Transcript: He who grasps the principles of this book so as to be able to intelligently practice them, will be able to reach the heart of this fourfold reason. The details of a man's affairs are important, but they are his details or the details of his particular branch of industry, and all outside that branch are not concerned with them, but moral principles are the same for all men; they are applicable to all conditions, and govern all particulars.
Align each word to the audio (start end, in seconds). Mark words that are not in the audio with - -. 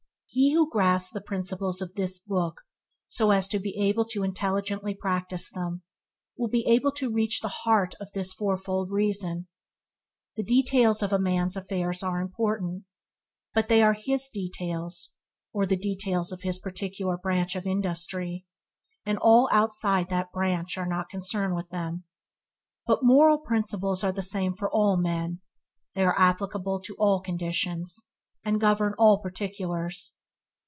He 0.33 0.53
who 0.53 0.69
grasps 0.71 1.11
the 1.11 1.19
principles 1.19 1.81
of 1.81 1.95
this 1.95 2.17
book 2.17 2.61
so 3.09 3.31
as 3.31 3.49
to 3.49 3.59
be 3.59 3.75
able 3.77 4.05
to 4.05 4.23
intelligently 4.23 4.93
practice 4.93 5.51
them, 5.51 5.81
will 6.37 6.47
be 6.47 6.65
able 6.69 6.93
to 6.93 7.11
reach 7.11 7.41
the 7.41 7.49
heart 7.49 7.95
of 7.99 8.13
this 8.13 8.31
fourfold 8.31 8.91
reason. 8.91 9.47
The 10.37 10.43
details 10.43 11.03
of 11.03 11.11
a 11.11 11.19
man's 11.19 11.57
affairs 11.57 12.01
are 12.01 12.21
important, 12.21 12.85
but 13.53 13.67
they 13.67 13.83
are 13.83 13.91
his 13.91 14.29
details 14.29 15.17
or 15.51 15.65
the 15.65 15.75
details 15.75 16.31
of 16.31 16.43
his 16.43 16.59
particular 16.59 17.17
branch 17.17 17.57
of 17.57 17.67
industry, 17.67 18.45
and 19.05 19.17
all 19.17 19.49
outside 19.51 20.07
that 20.07 20.31
branch 20.31 20.77
are 20.77 20.87
not 20.87 21.09
concerned 21.09 21.55
with 21.57 21.71
them, 21.71 22.05
but 22.87 23.03
moral 23.03 23.39
principles 23.39 24.01
are 24.01 24.13
the 24.13 24.21
same 24.21 24.53
for 24.53 24.71
all 24.71 24.95
men; 24.95 25.41
they 25.93 26.05
are 26.05 26.17
applicable 26.17 26.79
to 26.79 26.95
all 26.97 27.19
conditions, 27.19 28.11
and 28.45 28.61
govern 28.61 28.93
all 28.97 29.17
particulars. 29.19 30.13